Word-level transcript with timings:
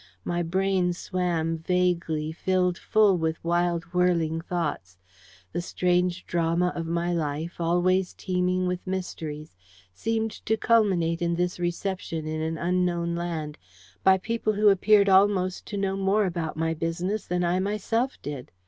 My 0.25 0.41
brain 0.41 0.93
swam 0.93 1.59
vaguely, 1.59 2.31
filled 2.31 2.75
full 2.79 3.19
with 3.19 3.37
wild 3.43 3.83
whirling 3.93 4.41
thoughts; 4.41 4.97
the 5.53 5.61
strange 5.61 6.25
drama 6.25 6.69
of 6.73 6.87
my 6.87 7.13
life, 7.13 7.57
always 7.61 8.15
teeming 8.15 8.65
with 8.65 8.87
mysteries, 8.87 9.55
seemed 9.93 10.31
to 10.47 10.57
culminate 10.57 11.21
in 11.21 11.35
this 11.35 11.59
reception 11.59 12.25
in 12.25 12.41
an 12.41 12.57
unknown 12.57 13.13
land 13.15 13.59
by 14.03 14.17
people 14.17 14.53
who 14.53 14.69
appeared 14.69 15.07
almost 15.07 15.67
to 15.67 15.77
know 15.77 15.95
more 15.95 16.25
about 16.25 16.57
my 16.57 16.73
business 16.73 17.27
than 17.27 17.43
I 17.43 17.59
myself 17.59 18.19
did. 18.23 18.51